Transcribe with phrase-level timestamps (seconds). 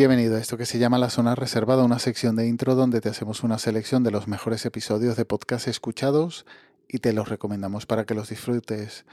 [0.00, 3.10] Bienvenido a esto que se llama La Zona Reservada, una sección de intro donde te
[3.10, 6.46] hacemos una selección de los mejores episodios de podcast escuchados
[6.88, 9.04] y te los recomendamos para que los disfrutes.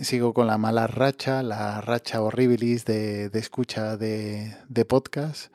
[0.00, 4.56] Sigo con la mala racha, la racha horribilis de, escucha de,
[4.88, 5.52] podcast,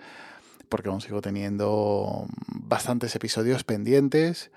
[0.70, 4.52] porque aún sigo teniendo bastantes episodios pendientes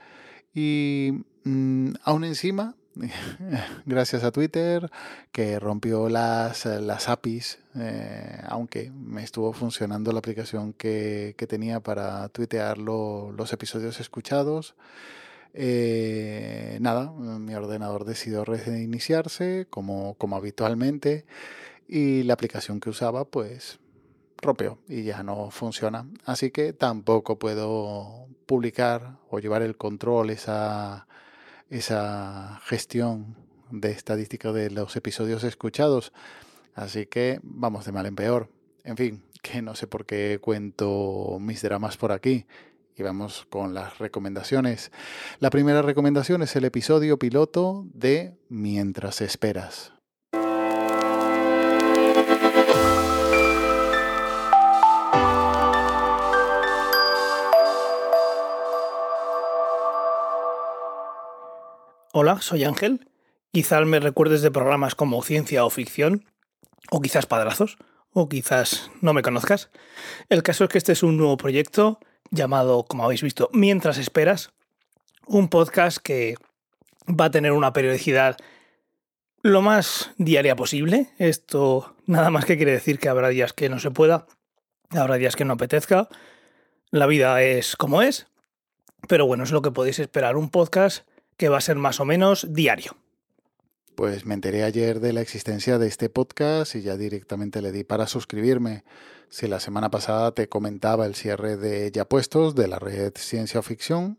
[0.52, 2.76] y mm, aún encima
[3.86, 4.90] gracias a Twitter,
[5.32, 12.28] que rompió las, las APIs, eh, aunque me estuvo funcionando la aplicación que, tenía para
[12.28, 14.74] tuitear los episodios escuchados.
[15.54, 21.24] Eh, nada, mi ordenador decidió reiniciarse como, como habitualmente
[21.88, 23.78] y la aplicación que usaba pues
[24.42, 26.06] rompió y ya no funciona.
[26.24, 31.06] Así que tampoco puedo publicar o llevar el control, esa
[31.70, 33.36] esa gestión
[33.70, 36.12] de estadística de los episodios escuchados.
[36.74, 38.50] Así que vamos de mal en peor.
[38.84, 42.46] En fin, que no sé por qué cuento mis dramas por aquí.
[42.96, 44.90] Y vamos con las recomendaciones.
[45.38, 49.97] La primera recomendación es el episodio piloto de Mientras esperas.
[62.20, 63.08] Hola, soy Ángel.
[63.52, 66.24] Quizás me recuerdes de programas como Ciencia o Ficción,
[66.90, 67.78] o quizás Padrazos,
[68.12, 69.70] o quizás no me conozcas.
[70.28, 72.00] El caso es que este es un nuevo proyecto
[72.32, 74.50] llamado, como habéis visto, Mientras Esperas,
[75.28, 76.34] un podcast que
[77.08, 78.36] va a tener una periodicidad
[79.42, 81.10] lo más diaria posible.
[81.18, 84.26] Esto nada más que quiere decir que habrá días que no se pueda,
[84.90, 86.08] habrá días que no apetezca.
[86.90, 88.26] La vida es como es,
[89.06, 91.06] pero bueno, es lo que podéis esperar, un podcast
[91.38, 92.96] que va a ser más o menos diario.
[93.94, 97.84] Pues me enteré ayer de la existencia de este podcast y ya directamente le di
[97.84, 98.84] para suscribirme.
[99.30, 103.60] Si la semana pasada te comentaba el cierre de Ya Puestos de la red Ciencia
[103.60, 104.18] o Ficción,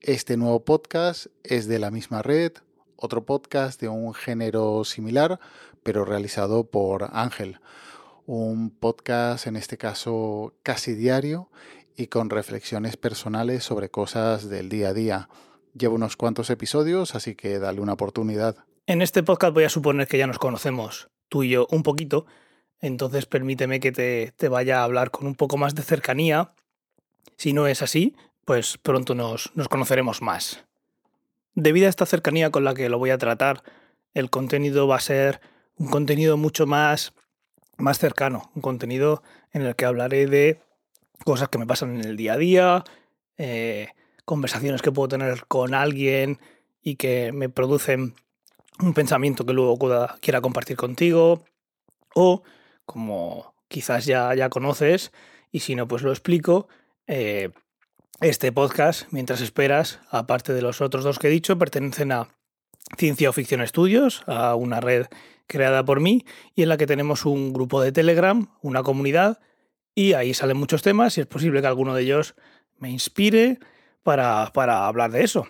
[0.00, 2.52] este nuevo podcast es de la misma red,
[2.96, 5.40] otro podcast de un género similar,
[5.82, 7.60] pero realizado por Ángel.
[8.26, 11.48] Un podcast, en este caso, casi diario
[11.96, 15.28] y con reflexiones personales sobre cosas del día a día.
[15.74, 18.56] Llevo unos cuantos episodios, así que dale una oportunidad.
[18.86, 22.26] En este podcast voy a suponer que ya nos conocemos, tú y yo, un poquito,
[22.80, 26.52] entonces permíteme que te, te vaya a hablar con un poco más de cercanía.
[27.36, 30.64] Si no es así, pues pronto nos, nos conoceremos más.
[31.54, 33.62] Debido a esta cercanía con la que lo voy a tratar,
[34.14, 35.40] el contenido va a ser
[35.76, 37.14] un contenido mucho más,
[37.78, 39.22] más cercano, un contenido
[39.52, 40.60] en el que hablaré de
[41.24, 42.84] cosas que me pasan en el día a día,
[43.38, 43.88] eh,
[44.24, 46.38] conversaciones que puedo tener con alguien
[46.82, 48.14] y que me producen
[48.80, 49.78] un pensamiento que luego
[50.20, 51.44] quiera compartir contigo.
[52.14, 52.42] O,
[52.84, 55.12] como quizás ya, ya conoces,
[55.50, 56.68] y si no, pues lo explico,
[57.06, 57.50] eh,
[58.20, 62.28] este podcast, mientras esperas, aparte de los otros dos que he dicho, pertenecen a
[62.96, 65.06] Ciencia o Ficción Estudios, a una red
[65.46, 69.40] creada por mí y en la que tenemos un grupo de Telegram, una comunidad,
[69.94, 72.34] y ahí salen muchos temas y es posible que alguno de ellos
[72.78, 73.58] me inspire
[74.02, 75.46] para, hablar de eso.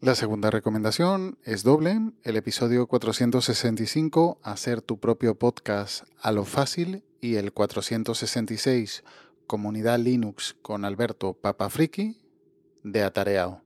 [0.00, 7.04] La segunda recomendación es doble, el episodio 465, hacer tu propio podcast a lo fácil,
[7.20, 9.02] y el 466,
[9.46, 12.18] comunidad Linux con Alberto Papafriki,
[12.82, 13.62] de Atareao.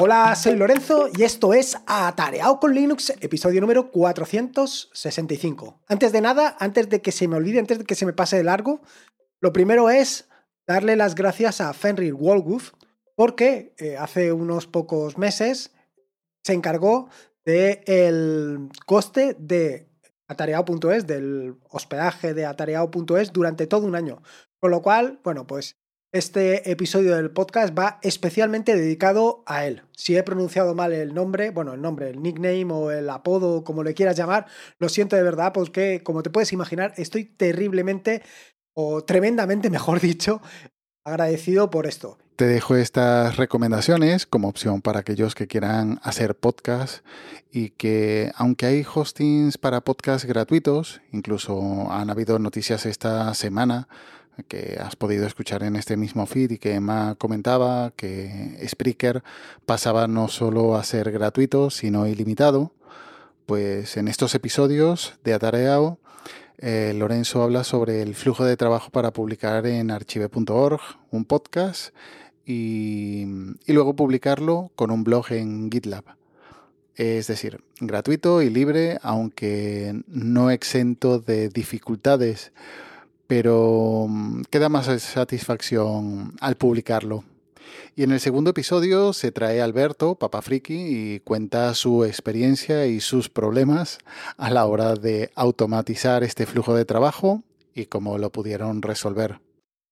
[0.00, 5.80] Hola, soy Lorenzo y esto es Atareado con Linux, episodio número 465.
[5.88, 8.36] Antes de nada, antes de que se me olvide, antes de que se me pase
[8.36, 8.80] de largo,
[9.40, 10.28] lo primero es
[10.68, 12.74] darle las gracias a Fenrir Wolguth
[13.16, 15.72] porque eh, hace unos pocos meses
[16.44, 17.08] se encargó
[17.44, 19.88] del coste de
[20.28, 24.22] atareado.es, del hospedaje de atareado.es durante todo un año.
[24.60, 25.76] Con lo cual, bueno, pues
[26.12, 29.82] este episodio del podcast va especialmente dedicado a él.
[29.94, 33.82] Si he pronunciado mal el nombre, bueno, el nombre, el nickname o el apodo, como
[33.82, 34.46] le quieras llamar,
[34.78, 38.22] lo siento de verdad, porque como te puedes imaginar, estoy terriblemente
[38.72, 40.40] o tremendamente, mejor dicho,
[41.04, 42.16] agradecido por esto.
[42.36, 47.04] Te dejo estas recomendaciones como opción para aquellos que quieran hacer podcast
[47.50, 53.88] y que aunque hay hostings para podcast gratuitos, incluso han habido noticias esta semana
[54.46, 59.22] que has podido escuchar en este mismo feed y que Emma comentaba que Spreaker
[59.66, 62.72] pasaba no solo a ser gratuito, sino ilimitado,
[63.46, 65.98] pues en estos episodios de Atareao,
[66.58, 70.80] eh, Lorenzo habla sobre el flujo de trabajo para publicar en archive.org
[71.10, 71.94] un podcast
[72.44, 73.22] y,
[73.66, 76.04] y luego publicarlo con un blog en GitLab.
[76.96, 82.50] Es decir, gratuito y libre, aunque no exento de dificultades,
[83.28, 87.22] pero mm, queda más satisfacción al publicarlo.
[87.94, 93.00] Y en el segundo episodio se trae Alberto, Papa Friki, y cuenta su experiencia y
[93.00, 93.98] sus problemas
[94.36, 97.42] a la hora de automatizar este flujo de trabajo
[97.74, 99.40] y cómo lo pudieron resolver.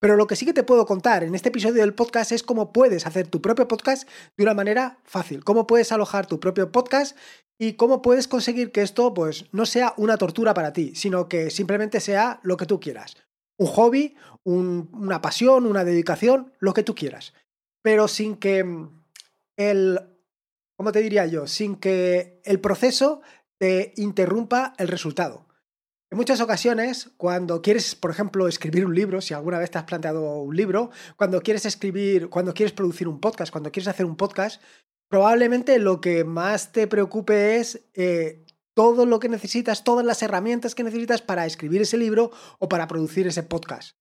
[0.01, 2.73] Pero lo que sí que te puedo contar en este episodio del podcast es cómo
[2.73, 7.17] puedes hacer tu propio podcast de una manera fácil, cómo puedes alojar tu propio podcast
[7.59, 11.51] y cómo puedes conseguir que esto pues no sea una tortura para ti, sino que
[11.51, 13.17] simplemente sea lo que tú quieras.
[13.59, 14.15] Un hobby,
[14.45, 17.33] una pasión, una dedicación, lo que tú quieras
[17.87, 19.05] pero sin que mm,
[19.57, 20.01] el,
[20.77, 21.47] ¿cómo te diría yo?
[21.47, 23.21] Sin que el proceso
[23.61, 25.47] te interrumpa el resultado.
[26.11, 29.85] En muchas ocasiones, cuando quieres, por ejemplo, escribir un libro, si alguna vez te has
[29.85, 34.17] planteado un libro, cuando quieres escribir, cuando quieres producir un podcast, cuando quieres hacer un
[34.17, 34.61] podcast,
[35.09, 38.46] probablemente lo que más te preocupe es eh,
[38.77, 42.87] todo lo que necesitas, todas las herramientas que necesitas para escribir ese libro o para
[42.87, 43.97] producir ese podcast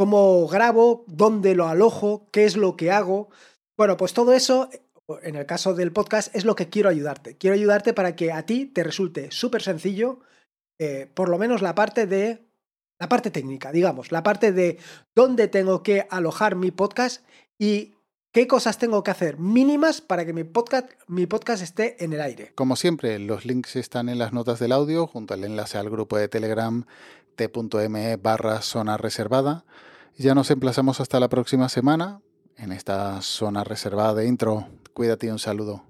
[0.00, 3.28] cómo grabo, dónde lo alojo, qué es lo que hago.
[3.76, 4.70] Bueno, pues todo eso,
[5.22, 7.36] en el caso del podcast, es lo que quiero ayudarte.
[7.36, 10.20] Quiero ayudarte para que a ti te resulte súper sencillo,
[10.80, 12.46] eh, por lo menos la parte de...
[12.98, 14.78] La parte técnica, digamos, la parte de
[15.14, 17.22] dónde tengo que alojar mi podcast
[17.58, 17.92] y
[18.32, 22.20] qué cosas tengo que hacer mínimas para que mi podcast, mi podcast esté en el
[22.20, 22.52] aire.
[22.54, 26.16] Como siempre, los links están en las notas del audio junto al enlace al grupo
[26.16, 26.84] de Telegram
[27.36, 29.64] t.me barra zona reservada.
[30.16, 32.20] Ya nos emplazamos hasta la próxima semana
[32.56, 34.66] en esta zona reservada de intro.
[34.92, 35.89] Cuídate y un saludo.